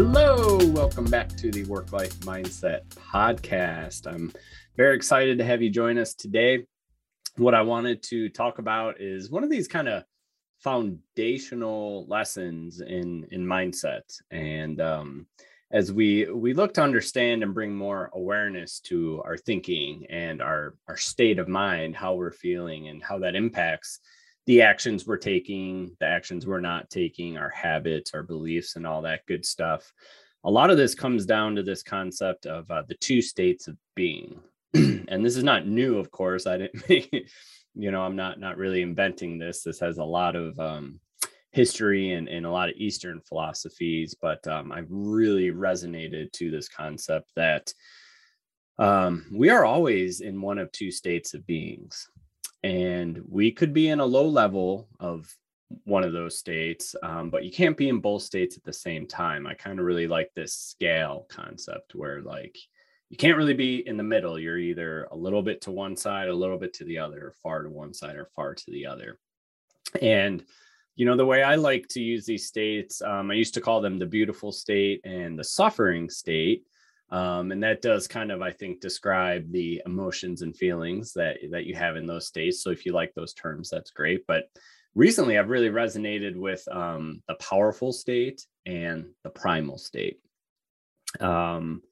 [0.00, 4.06] Hello, welcome back to the Work Life Mindset podcast.
[4.06, 4.32] I'm
[4.76, 6.66] very excited to have you join us today.
[7.34, 10.04] What I wanted to talk about is one of these kind of
[10.60, 15.26] foundational lessons in in mindset, and um,
[15.72, 20.76] as we we look to understand and bring more awareness to our thinking and our
[20.86, 23.98] our state of mind, how we're feeling, and how that impacts
[24.48, 29.02] the actions we're taking, the actions we're not taking, our habits, our beliefs, and all
[29.02, 29.92] that good stuff.
[30.44, 33.76] A lot of this comes down to this concept of uh, the two states of
[33.94, 34.40] being.
[34.74, 36.46] and this is not new, of course.
[36.46, 37.30] I didn't make it,
[37.74, 39.62] you know, I'm not not really inventing this.
[39.62, 40.98] This has a lot of um,
[41.52, 46.70] history and, and a lot of Eastern philosophies, but um, I've really resonated to this
[46.70, 47.70] concept that
[48.78, 52.08] um, we are always in one of two states of beings
[52.62, 55.32] and we could be in a low level of
[55.84, 59.06] one of those states um, but you can't be in both states at the same
[59.06, 59.46] time.
[59.46, 62.56] I kind of really like this scale concept where like
[63.10, 64.38] you can't really be in the middle.
[64.38, 67.34] You're either a little bit to one side a little bit to the other or
[67.42, 69.18] far to one side or far to the other.
[70.00, 70.44] And
[70.98, 73.80] you know the way i like to use these states um, i used to call
[73.80, 76.64] them the beautiful state and the suffering state
[77.10, 81.64] um, and that does kind of i think describe the emotions and feelings that that
[81.64, 82.62] you have in those states.
[82.62, 84.26] So if you like those terms that's great.
[84.26, 84.44] But
[84.94, 90.20] recently i've really resonated with um, the powerful state and the primal state.
[91.20, 91.82] Um,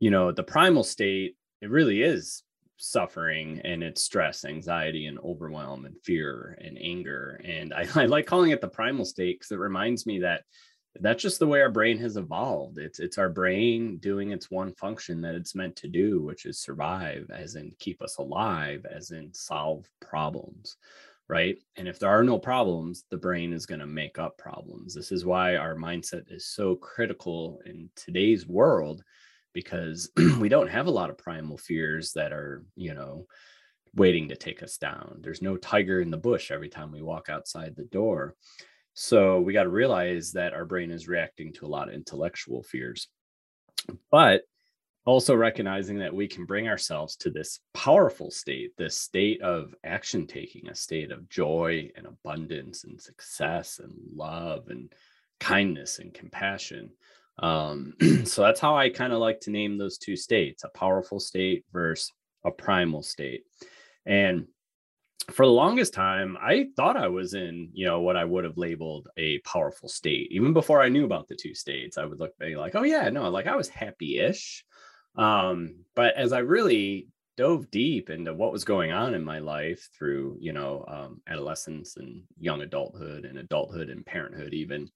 [0.00, 2.42] you know the primal state it really is
[2.76, 7.40] suffering and it's stress anxiety and overwhelm and fear and anger.
[7.44, 10.42] And i, I like calling it the primal state because it reminds me that
[11.00, 12.78] that's just the way our brain has evolved.
[12.78, 16.60] It's it's our brain doing its one function that it's meant to do which is
[16.60, 20.76] survive as in keep us alive as in solve problems
[21.28, 21.56] right?
[21.76, 24.94] And if there are no problems the brain is going to make up problems.
[24.94, 29.02] This is why our mindset is so critical in today's world
[29.54, 33.26] because we don't have a lot of primal fears that are you know
[33.94, 35.20] waiting to take us down.
[35.22, 38.34] There's no tiger in the bush every time we walk outside the door
[38.94, 42.62] so we got to realize that our brain is reacting to a lot of intellectual
[42.62, 43.08] fears.
[44.10, 44.42] But
[45.04, 50.26] also recognizing that we can bring ourselves to this powerful state, this state of action
[50.26, 54.92] taking, a state of joy and abundance and success and love and
[55.40, 56.90] kindness and compassion.
[57.38, 57.94] Um,
[58.24, 61.64] so that's how I kind of like to name those two states a powerful state
[61.72, 62.12] versus
[62.44, 63.42] a primal state.
[64.06, 64.46] And
[65.30, 68.58] for the longest time, I thought I was in, you know, what I would have
[68.58, 70.28] labeled a powerful state.
[70.32, 73.08] Even before I knew about the two states, I would look be like, oh yeah,
[73.08, 74.64] no, like I was happy-ish.
[75.16, 79.88] Um, but as I really dove deep into what was going on in my life
[79.96, 84.90] through, you know, um, adolescence and young adulthood and adulthood and parenthood, even,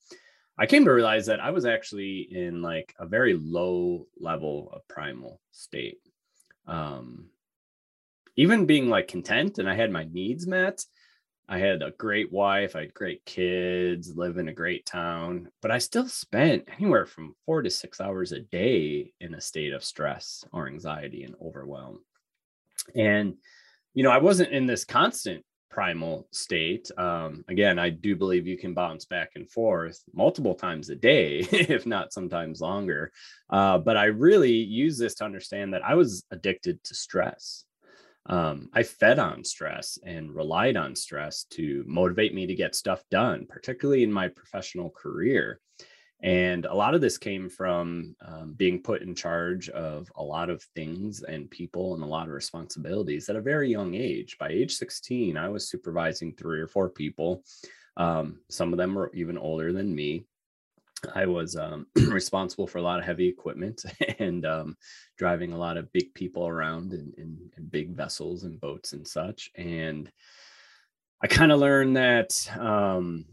[0.59, 4.89] I came to realize that I was actually in like a very low level of
[4.89, 5.99] primal state.
[6.67, 7.27] Um,
[8.37, 10.85] even being like content and I had my needs met.
[11.49, 15.71] I had a great wife, I had great kids, live in a great town, but
[15.71, 19.85] I still spent anywhere from four to six hours a day in a state of
[19.85, 22.01] stress or anxiety and overwhelm.
[22.97, 23.35] And,
[23.95, 26.91] you know, I wasn't in this constant primal state.
[26.99, 31.41] Um, again, I do believe you can bounce back and forth multiple times a day,
[31.53, 33.13] if not sometimes longer.
[33.51, 37.67] Uh, but I really use this to understand that I was addicted to stress
[38.29, 43.03] um, I fed on stress and relied on stress to motivate me to get stuff
[43.11, 45.61] done, particularly in my professional career.
[46.23, 50.49] And a lot of this came from um, being put in charge of a lot
[50.49, 54.37] of things and people and a lot of responsibilities at a very young age.
[54.39, 57.45] By age 16, I was supervising three or four people.
[57.99, 60.25] Um, some of them were even older than me.
[61.15, 63.85] I was um, responsible for a lot of heavy equipment
[64.19, 64.77] and um,
[65.17, 69.07] driving a lot of big people around in, in, in big vessels and boats and
[69.07, 69.51] such.
[69.57, 70.11] And
[71.23, 73.25] I kind of learned that, um,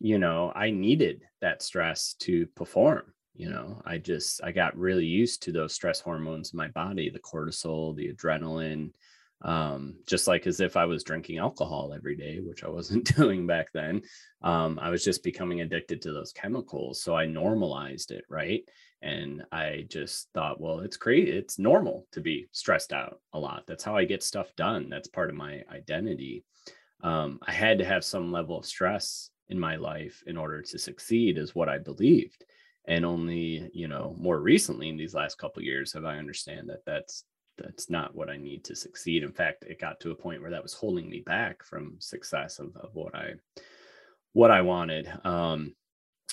[0.00, 3.12] you know, I needed that stress to perform.
[3.34, 7.10] You know, I just, I got really used to those stress hormones in my body
[7.10, 8.92] the cortisol, the adrenaline,
[9.44, 13.46] um, just like as if I was drinking alcohol every day, which I wasn't doing
[13.46, 14.02] back then.
[14.42, 17.02] Um, I was just becoming addicted to those chemicals.
[17.02, 18.62] So I normalized it, right?
[19.02, 21.28] And I just thought, well, it's great.
[21.28, 23.64] It's normal to be stressed out a lot.
[23.66, 24.88] That's how I get stuff done.
[24.88, 26.42] That's part of my identity.
[27.02, 30.78] Um, I had to have some level of stress in my life in order to
[30.78, 32.46] succeed, is what I believed.
[32.86, 36.84] And only, you know, more recently in these last couple years have I understand that
[36.86, 37.24] that's
[37.56, 39.22] that's not what I need to succeed.
[39.22, 42.58] In fact, it got to a point where that was holding me back from success
[42.58, 43.34] of, of what I
[44.32, 45.10] what I wanted.
[45.24, 45.74] Um,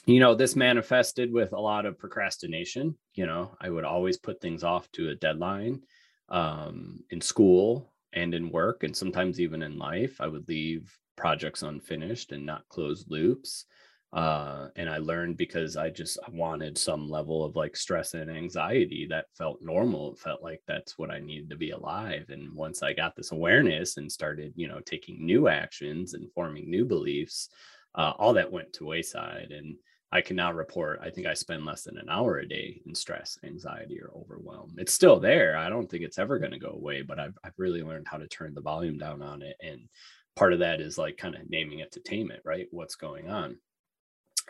[0.06, 2.98] you know, this manifested with a lot of procrastination.
[3.14, 5.82] You know, I would always put things off to a deadline
[6.30, 10.20] um, in school and in work, and sometimes even in life.
[10.20, 13.66] I would leave projects unfinished and not close loops.
[14.14, 19.08] Uh, and I learned because I just wanted some level of like stress and anxiety
[19.10, 20.14] that felt normal.
[20.14, 22.26] It felt like that's what I needed to be alive.
[22.30, 26.70] And once I got this awareness and started, you know, taking new actions and forming
[26.70, 27.50] new beliefs,
[27.96, 29.52] uh, all that went to wayside.
[29.52, 29.78] And
[30.12, 32.94] I can now report, I think I spend less than an hour a day in
[32.94, 34.74] stress, anxiety, or overwhelm.
[34.78, 35.56] It's still there.
[35.56, 38.18] I don't think it's ever going to go away, but I've, I've really learned how
[38.18, 39.56] to turn the volume down on it.
[39.62, 39.88] And
[40.36, 42.68] part of that is like kind of naming it to tame it, right?
[42.72, 43.58] What's going on.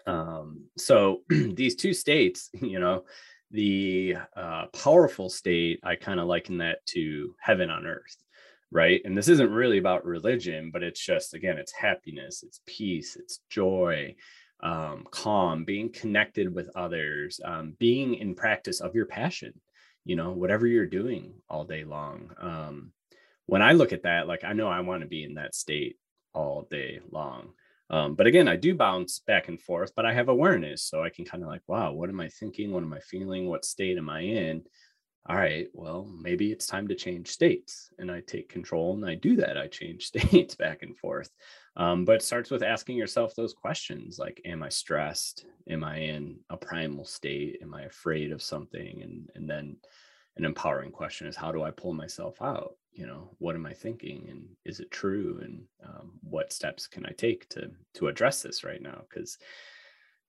[0.08, 3.06] Um, so these two states, you know,
[3.52, 8.16] the uh, powerful state, I kind of liken that to heaven on earth
[8.72, 9.02] right?
[9.04, 13.42] And this isn't really about religion, but it's just, again, it's happiness, it's peace, it's
[13.50, 14.16] joy,
[14.64, 19.54] um, calm, being connected with others, um, being in practice of your passion,
[20.06, 22.32] you know, whatever you're doing all day long.
[22.40, 22.94] Um,
[23.46, 25.98] when I look at that, like I know I want to be in that state
[26.34, 27.50] all day long.
[27.92, 30.82] Um, but again, I do bounce back and forth, but I have awareness.
[30.82, 32.72] So I can kind of like, wow, what am I thinking?
[32.72, 33.48] What am I feeling?
[33.48, 34.64] What state am I in?
[35.30, 37.92] all right, well, maybe it's time to change states.
[38.00, 39.56] And I take control and I do that.
[39.56, 41.30] I change states back and forth.
[41.78, 45.46] Um, but it starts with asking yourself those questions like, am I stressed?
[45.70, 47.60] Am I in a primal state?
[47.62, 49.02] Am I afraid of something?
[49.04, 49.78] And, and then
[50.38, 52.76] an empowering question is, how do I pull myself out?
[52.92, 54.28] You know, what am I thinking?
[54.30, 55.40] And is it true?
[55.44, 55.62] And
[55.94, 59.02] um, what steps can I take to, to address this right now?
[59.10, 59.38] Because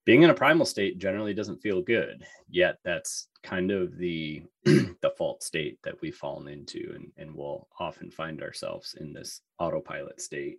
[0.05, 4.43] being in a primal state generally doesn't feel good yet that's kind of the
[5.03, 10.21] default state that we've fallen into and, and we'll often find ourselves in this autopilot
[10.21, 10.59] state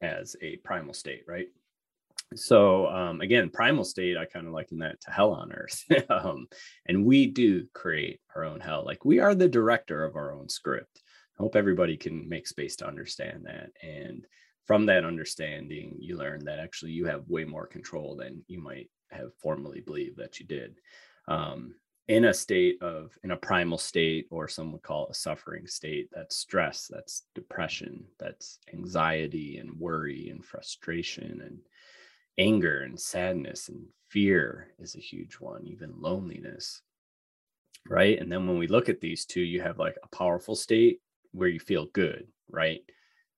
[0.00, 1.48] as a primal state right?
[2.34, 6.48] So um, again primal state i kind of liken that to hell on earth um,
[6.86, 8.84] and we do create our own hell.
[8.84, 11.02] Like we are the director of our own script
[11.38, 14.26] i hope everybody can make space to understand that and
[14.68, 18.90] from that understanding, you learn that actually you have way more control than you might
[19.10, 20.76] have formerly believed that you did.
[21.26, 21.74] Um,
[22.06, 25.66] in a state of, in a primal state, or some would call it a suffering
[25.66, 31.58] state, that's stress, that's depression, that's anxiety and worry and frustration and
[32.36, 36.82] anger and sadness and fear is a huge one, even loneliness.
[37.88, 38.18] Right.
[38.18, 41.00] And then when we look at these two, you have like a powerful state
[41.32, 42.80] where you feel good, right?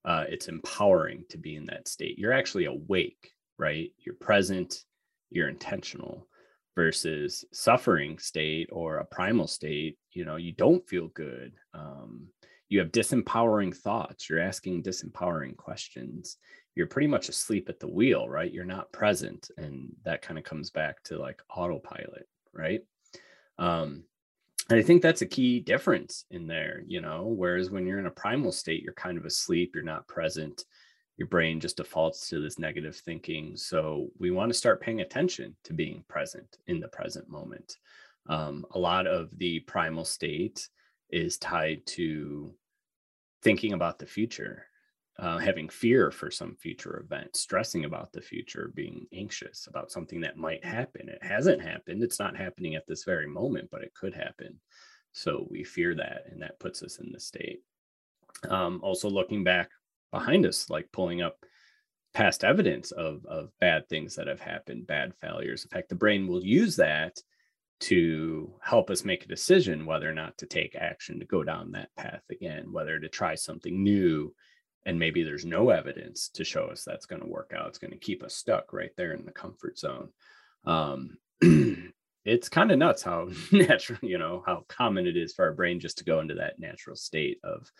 [0.05, 2.19] uh, it's empowering to be in that state.
[2.19, 3.93] You're actually awake, right?
[3.99, 4.85] You're present,
[5.31, 6.27] you're intentional
[6.75, 9.99] versus suffering state or a primal state.
[10.13, 11.53] You know, you don't feel good.
[11.75, 12.29] Um,
[12.69, 14.29] you have disempowering thoughts.
[14.29, 16.39] You're asking disempowering questions.
[16.77, 18.53] You're pretty much asleep at the wheel, right?
[18.53, 19.51] You're not present.
[19.59, 22.81] And that kind of comes back to like autopilot, right?
[23.59, 24.05] Um,
[24.73, 27.25] I think that's a key difference in there, you know.
[27.25, 30.65] Whereas when you're in a primal state, you're kind of asleep, you're not present,
[31.17, 33.57] your brain just defaults to this negative thinking.
[33.57, 37.77] So we want to start paying attention to being present in the present moment.
[38.29, 40.69] Um, a lot of the primal state
[41.11, 42.55] is tied to
[43.43, 44.67] thinking about the future
[45.21, 50.21] uh, having fear for some future event, stressing about the future, being anxious about something
[50.23, 51.11] that might happen.
[51.11, 52.03] It hasn't happened.
[52.03, 54.59] It's not happening at this very moment, but it could happen.
[55.13, 57.61] So we fear that, and that puts us in the state.
[58.49, 59.71] Um, also, looking back
[60.11, 61.37] behind us, like pulling up
[62.15, 65.65] past evidence of, of bad things that have happened, bad failures.
[65.65, 67.19] In fact, the brain will use that
[67.81, 71.73] to help us make a decision whether or not to take action to go down
[71.73, 74.35] that path again, whether to try something new
[74.87, 77.93] and maybe there's no evidence to show us that's going to work out it's going
[77.93, 80.09] to keep us stuck right there in the comfort zone.
[80.65, 81.19] Um,
[82.25, 85.81] it's kind of nuts how natural you know how common it is for our brain
[85.81, 87.71] just to go into that natural state of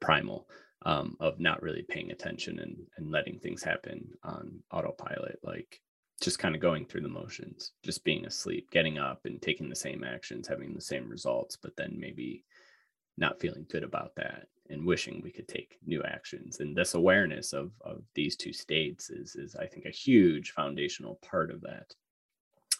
[0.00, 0.48] primal
[0.82, 5.80] um, of not really paying attention and, and letting things happen on autopilot like
[6.22, 9.76] just kind of going through the motions just being asleep getting up and taking the
[9.76, 12.44] same actions having the same results but then maybe
[13.16, 16.60] not feeling good about that and wishing we could take new actions.
[16.60, 21.18] And this awareness of of these two states is is i think a huge foundational
[21.28, 21.94] part of that.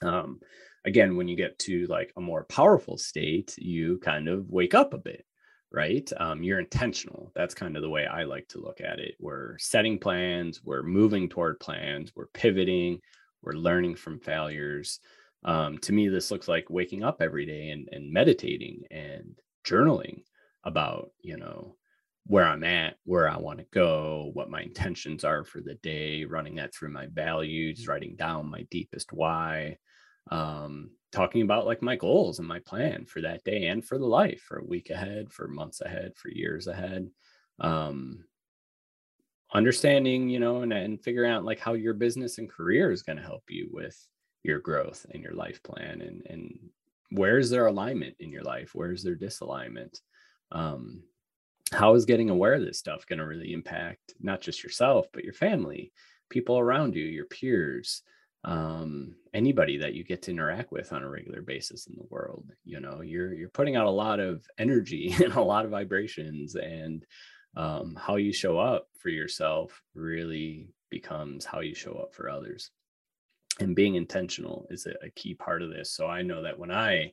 [0.02, 0.40] Um
[0.84, 4.94] again when you get to like a more powerful state you kind of wake up
[4.94, 5.24] a bit
[5.70, 6.10] right?
[6.16, 7.30] Um, you're intentional.
[7.34, 9.16] That's kind of the way i like to look at it.
[9.20, 13.00] We're setting plans we're moving toward plans we're pivoting
[13.42, 15.00] we're learning from failures.
[15.44, 20.22] Um, to me this looks like waking up every day and, and meditating and journaling
[20.64, 21.76] about you know
[22.28, 26.24] where I'm at, where I want to go, what my intentions are for the day,
[26.24, 29.78] running that through my values, writing down my deepest why,
[30.30, 34.06] um, talking about like my goals and my plan for that day and for the
[34.06, 37.08] life, for a week ahead, for months ahead, for years ahead.
[37.60, 38.24] Um,
[39.54, 43.16] understanding, you know, and, and figuring out like how your business and career is going
[43.16, 43.96] to help you with
[44.42, 46.58] your growth and your life plan and and
[47.10, 48.72] where's there alignment in your life?
[48.74, 49.98] Where's there disalignment?
[50.52, 51.04] Um,
[51.72, 55.24] how is getting aware of this stuff going to really impact not just yourself but
[55.24, 55.92] your family
[56.30, 58.02] people around you your peers
[58.44, 62.50] um, anybody that you get to interact with on a regular basis in the world?
[62.64, 66.54] You know you're you're putting out a lot of energy and a lot of vibrations
[66.54, 67.04] and
[67.56, 72.70] um, how you show up for yourself really becomes how you show up for others.
[73.60, 75.92] And being intentional is a, a key part of this.
[75.92, 77.12] So i know that when i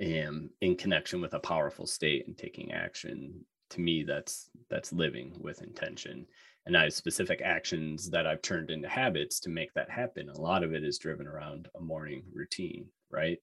[0.00, 5.36] am in connection with a powerful state and taking action to me that's that's living
[5.40, 6.26] with intention.
[6.66, 10.28] And i have specific actions that i've turned into habits to make that happen.
[10.28, 13.38] A lot of it is driven around a morning routine right?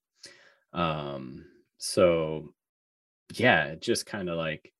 [0.74, 1.46] Um
[1.78, 2.54] so
[3.34, 4.72] yeah just kind of like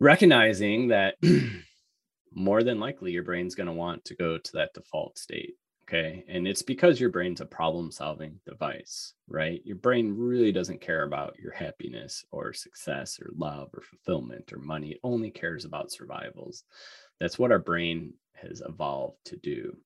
[0.00, 1.14] recognizing that
[2.32, 6.24] more than likely your brain's going to want to go to that default state Okay.
[6.28, 9.60] And it's because your brain's a problem solving device, right?
[9.66, 14.58] Your brain really doesn't care about your happiness or success or love or fulfillment or
[14.58, 14.92] money.
[14.92, 16.64] It only cares about survivals.
[17.20, 19.76] That's what our brain has evolved to do.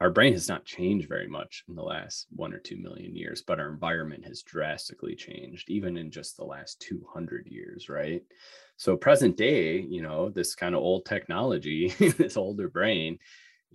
[0.00, 3.42] Our brain has not changed very much in the last one or two million years,
[3.42, 8.22] but our environment has drastically changed, even in just the last 200 years, right?
[8.76, 13.18] So, present day, you know, this kind of old technology, this older brain,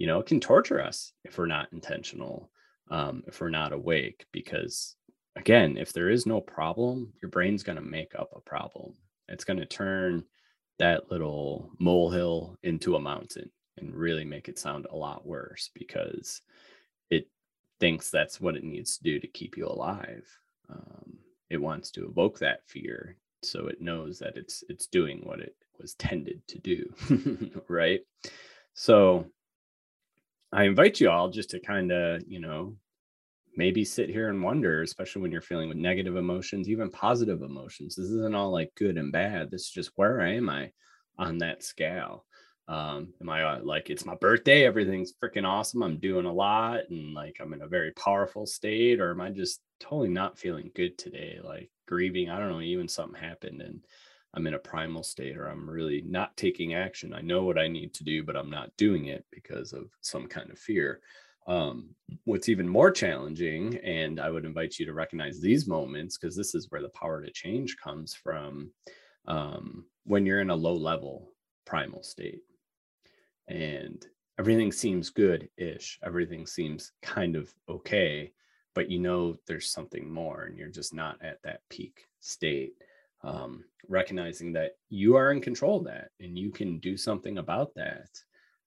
[0.01, 2.50] you know, it can torture us if we're not intentional,
[2.89, 4.25] um, if we're not awake.
[4.31, 4.96] Because
[5.36, 8.96] again, if there is no problem, your brain's going to make up a problem.
[9.27, 10.24] It's going to turn
[10.79, 16.41] that little molehill into a mountain and really make it sound a lot worse because
[17.12, 17.27] it
[17.79, 20.27] thinks that's what it needs to do to keep you alive.
[20.67, 21.20] Um,
[21.51, 25.55] it wants to evoke that fear so it knows that it's it's doing what it
[25.79, 26.91] was tended to do
[27.67, 28.01] right
[28.74, 29.25] so
[30.51, 32.75] I invite you all just to kind of, you know,
[33.55, 37.96] maybe sit here and wonder, especially when you're feeling with negative emotions, even positive emotions.
[37.96, 39.51] This isn't all like good and bad.
[39.51, 40.72] This is just where am I
[41.17, 42.25] on that scale?
[42.67, 46.81] Um, am I uh, like it's my birthday, everything's freaking awesome, I'm doing a lot
[46.89, 50.72] and like I'm in a very powerful state, or am I just totally not feeling
[50.74, 51.39] good today?
[51.43, 53.84] Like grieving, I don't know, even something happened and
[54.33, 57.13] I'm in a primal state or I'm really not taking action.
[57.13, 60.27] I know what I need to do, but I'm not doing it because of some
[60.27, 61.01] kind of fear.
[61.47, 61.89] Um,
[62.25, 66.55] what's even more challenging, and I would invite you to recognize these moments because this
[66.55, 68.71] is where the power to change comes from
[69.27, 71.29] um, when you're in a low level
[71.65, 72.41] primal state
[73.47, 74.05] and
[74.39, 78.31] everything seems good ish, everything seems kind of okay,
[78.73, 82.73] but you know there's something more and you're just not at that peak state
[83.24, 87.74] um, recognizing that you are in control of that and you can do something about
[87.75, 88.10] that.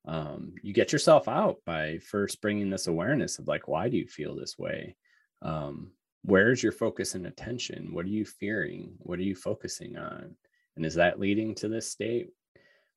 [0.07, 4.07] Um, you get yourself out by first bringing this awareness of like why do you
[4.07, 4.97] feel this way?
[5.43, 5.93] Um,
[6.23, 7.93] where's your focus and attention?
[7.93, 8.93] What are you fearing?
[8.99, 10.37] What are you focusing on?
[10.77, 12.29] And is that leading to this state?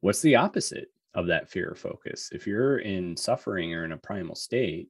[0.01, 2.29] What's the opposite of that fear focus?
[2.31, 4.89] If you're in suffering or in a primal state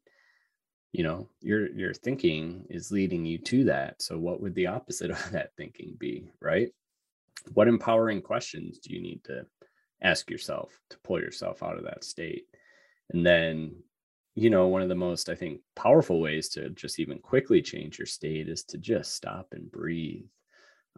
[0.92, 5.12] you know your your thinking is leading you to that so what would the opposite
[5.12, 6.70] of that thinking be right?
[7.54, 9.46] What empowering questions do you need to
[10.02, 12.46] ask yourself to pull yourself out of that state?
[13.12, 13.76] And then
[14.38, 17.98] you know one of the most i think powerful ways to just even quickly change
[17.98, 20.26] your state is to just stop and breathe.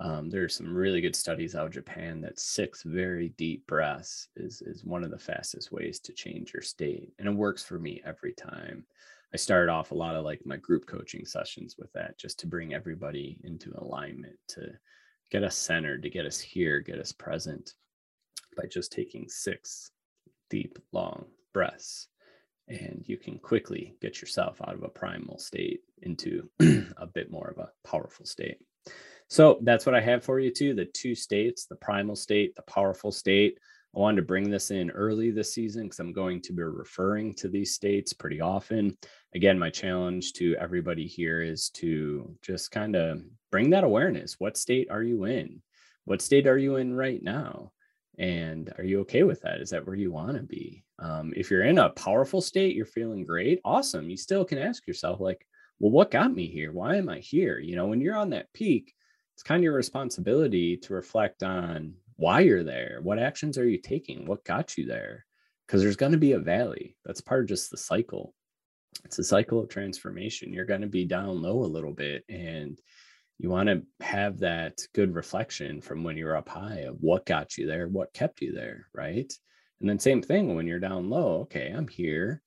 [0.02, 4.28] Um, there are some really good studies out of japan that six very deep breaths
[4.36, 7.80] is is one of the fastest ways to change your state and it works for
[7.80, 8.86] me every time
[9.34, 12.48] I started off a lot of like my group coaching sessions with that just to
[12.48, 14.72] bring everybody into alignment, to
[15.32, 17.74] get us centered, to get us here, get us present
[18.58, 19.92] by just taking six
[20.50, 22.08] deep, long breaths.
[22.68, 26.50] And you can quickly get yourself out of a primal state into
[26.98, 28.58] a bit more of a powerful state.
[29.28, 32.64] So that's what I have for you too the two states, the primal state, the
[32.64, 33.60] powerful state.
[33.96, 37.34] I wanted to bring this in early this season because I'm going to be referring
[37.36, 38.96] to these states pretty often.
[39.36, 43.22] Again, my challenge to everybody here is to just kind of
[43.52, 44.40] bring that awareness.
[44.40, 45.62] What state are you in?
[46.06, 47.72] What state are you in right now?
[48.18, 49.62] And are you okay with that?
[49.62, 50.84] Is that where you want to be?
[50.98, 54.10] Um, if you're in a powerful state, you're feeling great, awesome.
[54.10, 55.46] You still can ask yourself, like,
[55.80, 56.74] well, what got me here?
[56.74, 57.60] Why am I here?
[57.60, 58.94] You know, when you're on that peak,
[59.36, 63.00] it's kind of your responsibility to reflect on why you're there.
[63.02, 64.26] What actions are you taking?
[64.26, 65.26] What got you there?
[65.66, 66.98] Because there's going to be a valley.
[67.06, 68.34] That's part of just the cycle.
[69.06, 70.54] It's a cycle of transformation.
[70.54, 72.24] You're going to be down low a little bit.
[72.30, 72.80] And
[73.38, 77.58] you want to have that good reflection from when you're up high of what got
[77.58, 78.88] you there, what kept you there.
[78.94, 79.32] Right.
[79.80, 81.42] And then, same thing when you're down low.
[81.42, 82.42] Okay, I'm here.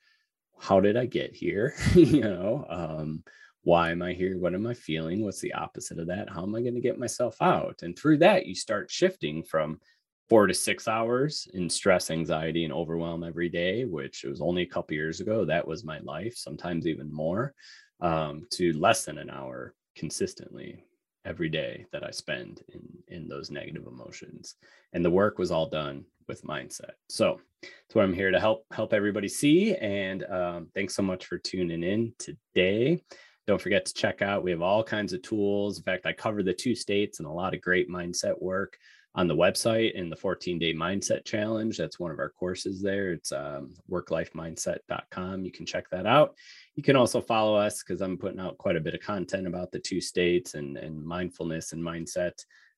[0.59, 1.75] How did I get here?
[1.95, 3.25] you know, um,
[3.65, 4.39] why am I here?
[4.39, 5.25] What am I feeling?
[5.25, 6.29] What's the opposite of that?
[6.29, 7.81] How am I going to get myself out?
[7.83, 9.81] And through that, you start shifting from
[10.29, 14.63] four to six hours in stress, anxiety, and overwhelm every day, which it was only
[14.63, 15.45] a couple years ago.
[15.45, 17.55] That was my life, sometimes even more,
[18.01, 20.85] um, to less than an hour consistently
[21.25, 24.57] every day that I spend in in those negative emotions.
[24.93, 26.93] And the work was all done with mindset.
[27.09, 29.75] So that's what I'm here to help help everybody see.
[29.77, 33.03] And um, thanks so much for tuning in today.
[33.47, 34.45] Don't forget to check out.
[34.45, 35.79] We have all kinds of tools.
[35.79, 38.79] In fact, I cover the two states and a lot of great mindset work
[39.15, 41.77] on the website in the 14 day mindset challenge.
[41.77, 43.13] That's one of our courses there.
[43.13, 45.45] It's um, worklifemindset.com.
[45.45, 46.35] You can check that out.
[46.77, 49.71] You can also follow us because I'm putting out quite a bit of content about
[49.71, 52.33] the two states and, and mindfulness and mindset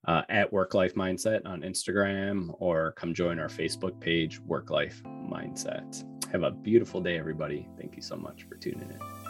[0.06, 5.02] uh, at Work Life Mindset on Instagram or come join our Facebook page, Work Life
[5.04, 6.04] Mindset.
[6.32, 7.68] Have a beautiful day, everybody.
[7.78, 9.23] Thank you so much for tuning in.